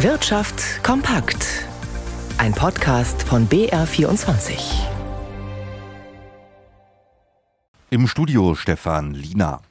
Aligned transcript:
Wirtschaft 0.00 0.84
kompakt. 0.84 1.64
Ein 2.36 2.52
Podcast 2.52 3.22
von 3.22 3.48
BR24. 3.48 4.58
Im 7.88 8.06
Studio 8.06 8.54
Stefan 8.54 9.14
Lina. 9.14 9.62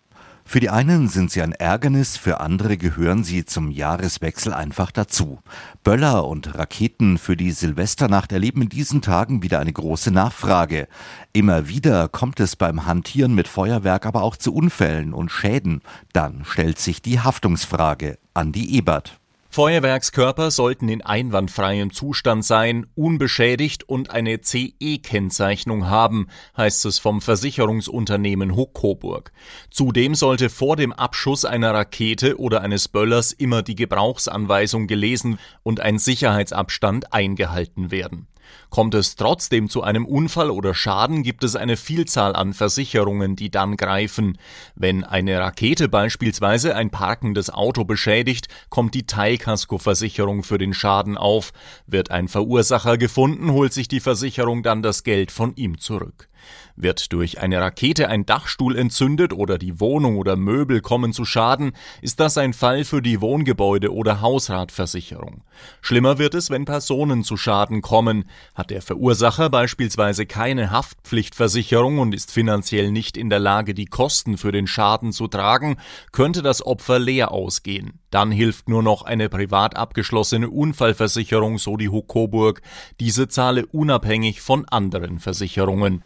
Für 0.43 0.59
die 0.59 0.71
einen 0.71 1.09
sind 1.09 1.29
sie 1.29 1.43
ein 1.43 1.51
Ärgernis, 1.51 2.17
für 2.17 2.39
andere 2.39 2.77
gehören 2.77 3.23
sie 3.23 3.46
zum 3.46 3.69
Jahreswechsel 3.69 4.51
einfach 4.51 4.89
dazu. 4.89 5.42
Böller 5.83 6.26
und 6.26 6.57
Raketen 6.57 7.19
für 7.19 7.37
die 7.37 7.51
Silvesternacht 7.51 8.31
erleben 8.31 8.63
in 8.63 8.69
diesen 8.69 9.03
Tagen 9.03 9.44
wieder 9.44 9.60
eine 9.60 9.73
große 9.73 10.10
Nachfrage. 10.10 10.87
Immer 11.33 11.67
wieder 11.67 12.07
kommt 12.07 12.39
es 12.39 12.55
beim 12.55 12.87
Hantieren 12.87 13.35
mit 13.35 13.47
Feuerwerk 13.47 14.07
aber 14.07 14.23
auch 14.23 14.37
zu 14.37 14.55
Unfällen 14.55 15.13
und 15.13 15.29
Schäden. 15.29 15.83
Dann 16.13 16.45
stellt 16.45 16.80
sich 16.80 17.03
die 17.03 17.20
Haftungsfrage. 17.20 18.17
an 18.34 18.52
die 18.52 18.76
Ebert. 18.76 19.20
Feuerwerkskörper 19.55 20.52
sollten 20.52 20.89
in 20.89 21.02
einwandfreiem 21.02 21.93
Zustand 21.93 22.43
sein, 22.43 22.88
unbeschädigt 22.93 23.88
und 23.88 24.09
eine 24.09 24.41
CE-Kennzeichnung 24.41 25.88
haben, 25.88 26.27
heißt 26.57 26.84
es 26.84 26.99
vom 26.99 27.21
Versicherungsunternehmen 27.21 28.57
Huck 28.57 28.73
Coburg. 28.73 29.31
Zudem 29.71 30.13
sollte 30.13 30.49
vor 30.49 30.76
dem 30.76 30.91
Abschuss 30.91 31.45
einer 31.45 31.73
Rakete 31.73 32.38
oder 32.38 32.63
eines 32.63 32.89
Böllers 32.89 33.31
immer 33.31 33.63
die 33.63 33.76
Gebrauchsanweisung 33.76 34.88
gelesen 34.88 35.39
und 35.63 35.79
ein 35.79 35.99
Sicherheitsabstand 35.99 37.13
eingehalten 37.13 37.91
werden. 37.91 38.27
Kommt 38.70 38.94
es 38.94 39.16
trotzdem 39.16 39.70
zu 39.70 39.84
einem 39.84 40.05
Unfall 40.05 40.49
oder 40.49 40.73
Schaden, 40.73 41.23
gibt 41.23 41.44
es 41.44 41.55
eine 41.55 41.77
Vielzahl 41.77 42.35
an 42.35 42.54
Versicherungen, 42.54 43.35
die 43.35 43.49
dann 43.49 43.77
greifen. 43.77 44.38
Wenn 44.76 45.04
eine 45.04 45.40
Rakete 45.40 45.88
beispielsweise 45.88 46.76
ein 46.76 46.90
parkendes 46.90 47.49
Auto 47.49 47.84
beschädigt, 47.84 48.48
kommt 48.70 48.94
die 48.94 49.05
Teilkaskoversicherung 49.05 50.44
für 50.44 50.58
den 50.58 50.73
Schaden 50.73 51.18
auf. 51.18 51.54
Wird 51.88 52.12
ein 52.12 52.27
Verursacher 52.27 52.98
gefunden, 52.98 53.52
holt 53.52 53.74
sich 53.74 53.87
die 53.87 53.99
Versicherung 53.99 54.63
dann 54.63 54.82
das 54.82 55.04
Geld 55.04 55.32
von 55.32 55.55
ihm 55.55 55.77
zurück. 55.77 56.27
Wird 56.76 57.13
durch 57.13 57.40
eine 57.40 57.62
Rakete 57.62 58.10
ein 58.10 58.26
Dachstuhl 58.26 58.77
entzündet 58.77 59.34
oder 59.34 59.57
die 59.57 59.79
Wohnung 59.79 60.18
oder 60.18 60.35
Möbel 60.35 60.82
kommen 60.82 61.13
zu 61.13 61.26
Schaden, 61.26 61.71
ist 62.02 62.20
das 62.20 62.37
ein 62.37 62.54
Fall 62.54 62.84
für 62.84 63.02
die 63.02 63.21
Wohngebäude- 63.21 63.93
oder 63.93 64.22
Hausratversicherung. 64.22 65.44
Schlimmer 65.82 66.18
wird 66.18 66.36
es, 66.36 66.50
wenn 66.50 66.66
Personen 66.66 67.24
zu 67.24 67.38
Schaden 67.38 67.82
kommen. 67.82 68.26
Hat 68.54 68.72
der 68.72 68.82
Verursacher 68.82 69.50
beispielsweise 69.50 70.26
keine 70.26 70.72
Haftpflichtversicherung 70.72 72.00
und 72.00 72.14
ist 72.14 72.32
finanziell 72.32 72.92
nicht 72.92 73.18
in 73.18 73.30
der 73.30 73.40
Lage, 73.40 73.74
die 73.74 73.86
Kosten 73.86 74.38
für 74.38 74.52
den 74.52 74.68
Schaden 74.68 75.14
zu 75.14 75.28
tragen, 75.28 75.78
könnte 76.12 76.42
das 76.42 76.66
Opfer 76.66 77.00
leer 77.00 77.32
ausgehen. 77.32 78.00
Dann 78.12 78.32
hilft 78.32 78.70
nur 78.70 78.84
noch 78.84 79.02
eine 79.02 79.30
privat 79.30 79.76
abgeschlossene 79.76 80.50
Unfallversicherung, 80.50 81.58
so 81.58 81.76
die 81.78 81.90
Huck 81.90 82.08
Coburg. 82.08 82.62
Diese 83.00 83.28
zahle 83.28 83.66
unabhängig 83.66 84.42
von 84.42 84.66
anderen 84.70 85.20
Versicherungen. 85.20 86.04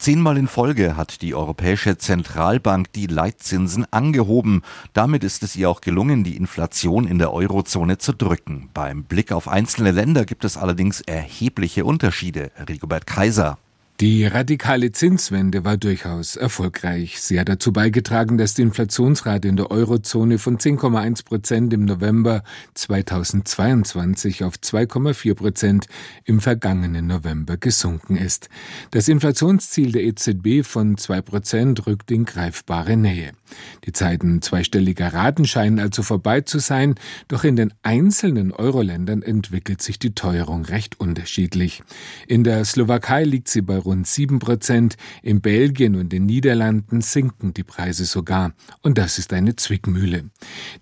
Zehnmal 0.00 0.38
in 0.38 0.48
Folge 0.48 0.96
hat 0.96 1.20
die 1.20 1.34
Europäische 1.34 1.98
Zentralbank 1.98 2.90
die 2.94 3.06
Leitzinsen 3.06 3.84
angehoben. 3.92 4.62
Damit 4.94 5.22
ist 5.24 5.42
es 5.42 5.54
ihr 5.56 5.68
auch 5.68 5.82
gelungen, 5.82 6.24
die 6.24 6.38
Inflation 6.38 7.06
in 7.06 7.18
der 7.18 7.34
Eurozone 7.34 7.98
zu 7.98 8.14
drücken. 8.14 8.70
Beim 8.72 9.04
Blick 9.04 9.30
auf 9.30 9.46
einzelne 9.46 9.90
Länder 9.90 10.24
gibt 10.24 10.46
es 10.46 10.56
allerdings 10.56 11.02
erhebliche 11.02 11.84
Unterschiede. 11.84 12.50
Rigobert 12.66 13.06
Kaiser. 13.06 13.58
Die 14.00 14.24
radikale 14.24 14.92
Zinswende 14.92 15.62
war 15.66 15.76
durchaus 15.76 16.34
erfolgreich. 16.34 17.20
Sie 17.20 17.38
hat 17.38 17.50
dazu 17.50 17.70
beigetragen, 17.70 18.38
dass 18.38 18.54
die 18.54 18.62
Inflationsrate 18.62 19.46
in 19.46 19.56
der 19.56 19.70
Eurozone 19.70 20.38
von 20.38 20.56
10,1 20.56 21.26
Prozent 21.26 21.74
im 21.74 21.84
November 21.84 22.42
2022 22.72 24.42
auf 24.42 24.54
2,4 24.54 25.34
Prozent 25.34 25.86
im 26.24 26.40
vergangenen 26.40 27.08
November 27.08 27.58
gesunken 27.58 28.16
ist. 28.16 28.48
Das 28.90 29.06
Inflationsziel 29.06 29.92
der 29.92 30.04
EZB 30.04 30.64
von 30.66 30.96
2 30.96 31.20
Prozent 31.20 31.86
rückt 31.86 32.10
in 32.10 32.24
greifbare 32.24 32.96
Nähe. 32.96 33.32
Die 33.84 33.92
Zeiten 33.92 34.40
zweistelliger 34.40 35.12
Raten 35.12 35.44
scheinen 35.44 35.78
also 35.78 36.02
vorbei 36.02 36.40
zu 36.40 36.58
sein, 36.58 36.94
doch 37.28 37.44
in 37.44 37.56
den 37.56 37.74
einzelnen 37.82 38.52
Euro-Ländern 38.52 39.20
entwickelt 39.22 39.82
sich 39.82 39.98
die 39.98 40.14
Teuerung 40.14 40.64
recht 40.64 40.98
unterschiedlich. 40.98 41.82
In 42.26 42.44
der 42.44 42.64
Slowakei 42.64 43.24
liegt 43.24 43.48
sie 43.48 43.60
bei 43.60 43.76
rund 43.90 44.06
7 44.06 44.38
Prozent, 44.38 44.96
in 45.22 45.40
Belgien 45.40 45.96
und 45.96 46.12
den 46.12 46.26
Niederlanden 46.26 47.00
sinken 47.00 47.52
die 47.52 47.64
Preise 47.64 48.04
sogar. 48.04 48.52
Und 48.82 48.98
das 48.98 49.18
ist 49.18 49.32
eine 49.32 49.56
Zwickmühle. 49.56 50.30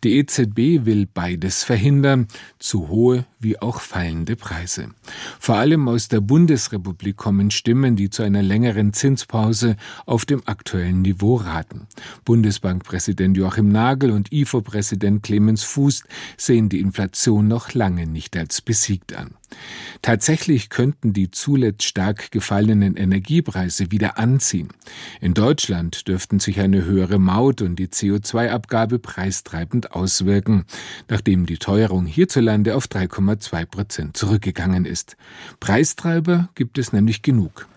Die 0.04 0.18
EZB 0.18 0.84
will 0.84 1.06
beides 1.06 1.64
verhindern, 1.64 2.28
zu 2.58 2.88
hohe 2.88 3.24
wie 3.40 3.58
auch 3.60 3.80
fallende 3.80 4.36
Preise. 4.36 4.90
Vor 5.40 5.56
allem 5.56 5.88
aus 5.88 6.08
der 6.08 6.20
Bundesrepublik 6.20 7.16
kommen 7.16 7.50
Stimmen, 7.50 7.96
die 7.96 8.10
zu 8.10 8.22
einer 8.22 8.42
längeren 8.42 8.92
Zinspause 8.92 9.76
auf 10.06 10.26
dem 10.26 10.42
aktuellen 10.46 11.02
Niveau 11.02 11.36
raten. 11.36 11.86
Bundesbankpräsident 12.24 13.36
Joachim 13.36 13.68
Nagel 13.68 14.10
und 14.10 14.32
IFO-Präsident 14.32 15.22
Clemens 15.22 15.62
Fuß 15.62 16.02
sehen 16.36 16.68
die 16.68 16.80
Inflation 16.80 17.48
noch 17.48 17.72
lange 17.72 18.06
nicht 18.06 18.36
als 18.36 18.60
besiegt 18.60 19.16
an. 19.16 19.34
Tatsächlich 20.02 20.70
könnten 20.70 21.12
die 21.12 21.30
zuletzt 21.30 21.84
stark 21.84 22.30
gefallenen 22.30 22.96
Energiepreise 22.96 23.90
wieder 23.90 24.18
anziehen. 24.18 24.68
In 25.20 25.34
Deutschland 25.34 26.08
dürften 26.08 26.38
sich 26.40 26.60
eine 26.60 26.84
höhere 26.84 27.18
Maut 27.18 27.62
und 27.62 27.76
die 27.76 27.88
CO2-Abgabe 27.88 28.98
preistreibend 28.98 29.92
auswirken, 29.92 30.64
nachdem 31.08 31.46
die 31.46 31.58
Teuerung 31.58 32.06
hierzulande 32.06 32.76
auf 32.76 32.86
3,2 32.86 33.66
Prozent 33.66 34.16
zurückgegangen 34.16 34.84
ist. 34.84 35.16
Preistreiber 35.60 36.48
gibt 36.54 36.78
es 36.78 36.92
nämlich 36.92 37.22
genug. 37.22 37.68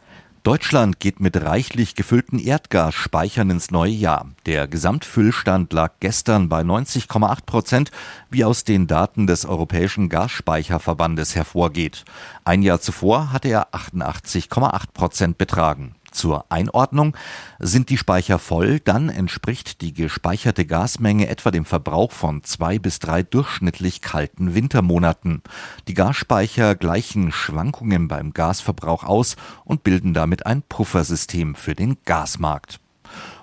Deutschland 0.43 0.99
geht 0.99 1.19
mit 1.19 1.39
reichlich 1.39 1.93
gefüllten 1.93 2.39
Erdgasspeichern 2.39 3.51
ins 3.51 3.69
neue 3.69 3.91
Jahr. 3.91 4.31
Der 4.47 4.67
Gesamtfüllstand 4.67 5.71
lag 5.71 5.91
gestern 5.99 6.49
bei 6.49 6.61
90,8 6.61 7.45
Prozent, 7.45 7.91
wie 8.31 8.43
aus 8.43 8.63
den 8.63 8.87
Daten 8.87 9.27
des 9.27 9.45
Europäischen 9.45 10.09
Gasspeicherverbandes 10.09 11.35
hervorgeht. 11.35 12.05
Ein 12.43 12.63
Jahr 12.63 12.81
zuvor 12.81 13.31
hatte 13.31 13.49
er 13.49 13.71
88,8 13.71 14.85
Prozent 14.95 15.37
betragen. 15.37 15.93
Zur 16.11 16.45
Einordnung 16.51 17.15
sind 17.59 17.89
die 17.89 17.97
Speicher 17.97 18.37
voll, 18.37 18.79
dann 18.79 19.09
entspricht 19.09 19.81
die 19.81 19.93
gespeicherte 19.93 20.65
Gasmenge 20.65 21.27
etwa 21.27 21.51
dem 21.51 21.65
Verbrauch 21.65 22.11
von 22.11 22.43
zwei 22.43 22.79
bis 22.79 22.99
drei 22.99 23.23
durchschnittlich 23.23 24.01
kalten 24.01 24.53
Wintermonaten. 24.53 25.41
Die 25.87 25.93
Gasspeicher 25.93 26.75
gleichen 26.75 27.31
Schwankungen 27.31 28.07
beim 28.07 28.33
Gasverbrauch 28.33 29.03
aus 29.03 29.37
und 29.63 29.83
bilden 29.83 30.13
damit 30.13 30.45
ein 30.45 30.61
Puffersystem 30.61 31.55
für 31.55 31.75
den 31.75 31.97
Gasmarkt. 32.03 32.79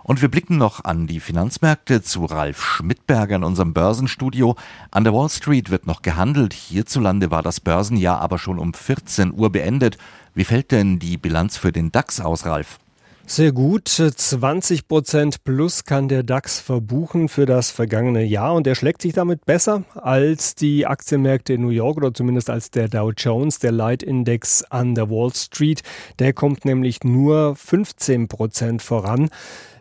Und 0.09 0.23
wir 0.23 0.31
blicken 0.31 0.57
noch 0.57 0.85
an 0.85 1.07
die 1.07 1.21
Finanzmärkte 1.21 2.01
zu 2.01 2.25
Ralf 2.25 2.63
Schmidberger 2.63 3.37
in 3.37 3.45
unserem 3.45 3.75
Börsenstudio. 3.75 4.57
An 4.91 5.05
der 5.05 5.13
Wall 5.13 5.29
Street 5.29 5.69
wird 5.69 5.87
noch 5.87 6.01
gehandelt. 6.01 6.55
Hierzulande 6.55 7.31
war 7.31 7.43
das 7.43 7.61
Börsenjahr 7.61 8.19
aber 8.19 8.39
schon 8.39 8.59
um 8.59 8.73
14 8.73 9.35
Uhr 9.35 9.53
beendet. 9.53 9.99
Wie 10.35 10.45
fällt 10.45 10.73
denn 10.73 10.99
die 10.99 11.19
Bilanz 11.19 11.59
für 11.59 11.73
den 11.73 11.93
DAX 11.93 12.23
aus, 12.23 12.47
Ralf? 12.47 12.79
Sehr 13.27 13.53
gut. 13.53 13.89
20 13.89 14.89
Prozent 14.89 15.45
plus 15.45 15.85
kann 15.85 16.09
der 16.09 16.23
DAX 16.23 16.59
verbuchen 16.59 17.29
für 17.29 17.45
das 17.45 17.71
vergangene 17.71 18.25
Jahr 18.25 18.55
und 18.55 18.67
er 18.67 18.77
schlägt 18.77 19.03
sich 19.03 19.13
damit 19.13 19.45
besser 19.45 19.85
als 19.95 20.55
die 20.55 20.87
Aktienmärkte 20.87 21.53
in 21.53 21.61
New 21.61 21.69
York 21.69 21.99
oder 21.99 22.15
zumindest 22.15 22.49
als 22.49 22.71
der 22.71 22.89
Dow 22.89 23.13
Jones, 23.15 23.59
der 23.59 23.73
Leitindex 23.73 24.63
an 24.63 24.95
der 24.95 25.11
Wall 25.11 25.35
Street. 25.35 25.83
Der 26.19 26.33
kommt 26.33 26.65
nämlich 26.65 27.05
nur 27.05 27.55
15 27.57 28.29
Prozent 28.29 28.81
voran 28.81 29.29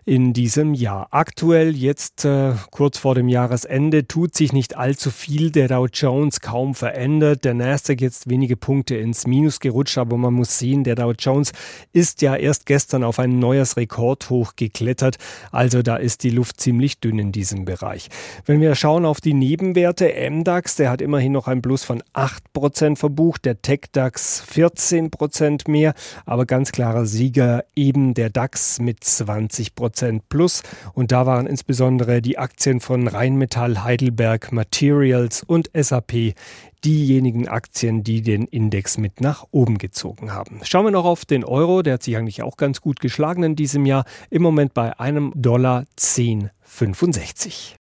in 0.08 0.32
diesem 0.32 0.74
Jahr. 0.74 1.10
Aktuell, 1.12 1.76
jetzt 1.76 2.24
äh, 2.24 2.54
kurz 2.72 2.98
vor 2.98 3.14
dem 3.14 3.28
Jahresende, 3.28 4.08
tut 4.08 4.36
sich 4.36 4.54
nicht 4.54 4.78
allzu 4.78 5.12
viel. 5.12 5.52
Der 5.52 5.68
Dow 5.68 5.86
Jones 5.92 6.40
kaum 6.40 6.76
verändert. 6.76 7.44
Der 7.44 7.54
Nasdaq 7.54 8.00
jetzt 8.00 8.30
wenige 8.30 8.56
Punkte 8.56 8.96
ins 8.96 9.28
Minus 9.28 9.60
gerutscht, 9.60 9.98
aber 9.98 10.16
man 10.16 10.34
muss 10.34 10.60
sehen, 10.60 10.86
der 10.86 10.96
Dow 10.96 11.12
Jones 11.12 11.52
ist 11.92 12.22
ja 12.22 12.38
erst 12.38 12.66
gestern 12.66 13.04
auf 13.04 13.20
ein 13.20 13.38
neues 13.38 13.76
Rekordhoch 13.76 14.56
geklettert. 14.56 15.18
Also 15.52 15.82
da 15.82 15.98
ist 15.98 16.24
die 16.24 16.30
Luft 16.30 16.62
ziemlich 16.62 17.02
dünn 17.02 17.20
in 17.20 17.34
diesem 17.34 17.66
Bereich. 17.66 18.08
Wenn 18.46 18.62
wir 18.62 18.76
schauen 18.76 19.06
auf 19.06 19.20
die 19.20 19.34
Nebenwerte, 19.34 20.14
MDAX, 20.30 20.78
der 20.78 20.90
hat 20.90 21.02
immerhin 21.02 21.34
noch 21.34 21.50
ein 21.50 21.62
Plus 21.62 21.84
von 21.84 22.02
8% 22.14 22.96
verbucht, 22.96 23.44
der 23.44 23.62
TechDAX 23.62 24.42
14% 24.56 25.70
mehr, 25.70 25.94
aber 26.26 26.46
ganz 26.46 26.72
klarer 26.72 27.06
Sieger 27.06 27.66
eben 27.76 28.14
der 28.14 28.30
DAX 28.30 28.80
mit 28.80 29.04
20%. 29.04 29.97
Prozent 29.98 30.30
plus. 30.30 30.62
Und 30.94 31.12
da 31.12 31.26
waren 31.26 31.48
insbesondere 31.48 32.22
die 32.22 32.38
Aktien 32.38 32.82
von 32.82 33.08
Rheinmetall, 33.08 33.84
Heidelberg, 33.84 34.52
Materials 34.52 35.42
und 35.42 35.72
SAP 35.74 36.36
diejenigen 36.86 37.48
Aktien, 37.48 38.04
die 38.04 38.22
den 38.22 38.46
Index 38.46 39.00
mit 39.00 39.22
nach 39.22 39.46
oben 39.50 39.80
gezogen 39.80 40.32
haben. 40.32 40.60
Schauen 40.62 40.86
wir 40.86 40.92
noch 40.92 41.06
auf 41.06 41.26
den 41.26 41.44
Euro, 41.44 41.82
der 41.82 41.96
hat 41.96 42.04
sich 42.04 42.16
eigentlich 42.16 42.44
auch 42.44 42.58
ganz 42.58 42.80
gut 42.82 43.00
geschlagen 43.00 43.42
in 43.42 43.56
diesem 43.56 43.88
Jahr, 43.88 44.06
im 44.30 44.44
Moment 44.44 44.76
bei 44.76 45.00
einem 45.00 45.32
Dollar 45.36 45.86
10,65. 45.98 47.78